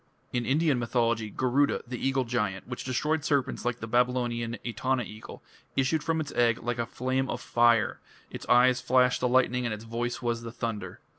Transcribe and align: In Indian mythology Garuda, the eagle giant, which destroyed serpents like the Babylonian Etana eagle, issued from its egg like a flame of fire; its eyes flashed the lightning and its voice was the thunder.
In 0.33 0.47
Indian 0.47 0.79
mythology 0.79 1.29
Garuda, 1.29 1.83
the 1.85 1.99
eagle 2.03 2.23
giant, 2.23 2.67
which 2.67 2.83
destroyed 2.83 3.23
serpents 3.23 3.65
like 3.65 3.81
the 3.81 3.87
Babylonian 3.87 4.57
Etana 4.65 5.03
eagle, 5.03 5.43
issued 5.75 6.01
from 6.03 6.19
its 6.19 6.31
egg 6.31 6.63
like 6.63 6.79
a 6.79 6.87
flame 6.87 7.29
of 7.29 7.39
fire; 7.39 7.99
its 8.31 8.47
eyes 8.49 8.81
flashed 8.81 9.21
the 9.21 9.27
lightning 9.29 9.63
and 9.63 9.75
its 9.75 9.83
voice 9.83 10.19
was 10.19 10.41
the 10.41 10.51
thunder. 10.51 11.01